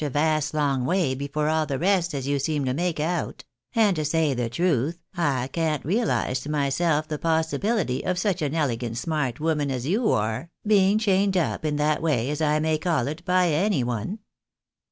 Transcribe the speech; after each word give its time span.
a 0.03 0.09
vast 0.09 0.51
long 0.55 0.83
way 0.83 1.13
before 1.13 1.47
all 1.47 1.67
the 1.67 1.77
rest 1.77 2.15
as 2.15 2.27
you 2.27 2.39
seem 2.39 2.65
to 2.65 2.73
make 2.73 2.99
out, 2.99 3.45
and, 3.75 3.95
to 3.95 4.03
say 4.03 4.33
tlie 4.35 4.49
truth, 4.51 5.03
I 5.15 5.47
can't 5.53 5.85
realise 5.85 6.39
to 6.39 6.49
myself 6.49 7.07
the 7.07 7.19
possibility 7.19 8.03
of 8.03 8.17
such 8.17 8.41
an 8.41 8.55
elegant 8.55 8.97
smart 8.97 9.39
woman 9.39 9.69
as 9.69 9.85
you 9.85 10.09
are, 10.11 10.49
being 10.65 10.97
chained 10.97 11.37
up 11.37 11.63
in 11.63 11.75
that 11.75 12.01
way, 12.01 12.31
as 12.31 12.41
I 12.41 12.57
may 12.57 12.79
call 12.79 13.05
it, 13.07 13.23
by 13.25 13.49
any 13.49 13.83
one. 13.83 14.17